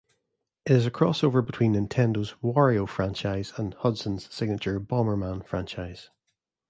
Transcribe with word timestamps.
It 0.65 0.71
is 0.71 0.87
a 0.87 0.89
crossover 0.89 1.45
between 1.45 1.75
Nintendo's 1.75 2.33
Wario 2.41 2.89
franchise 2.89 3.53
and 3.57 3.75
Hudson's 3.75 4.33
signature 4.33 4.79
Bomberman 4.79 5.45
franchise. 5.45 6.09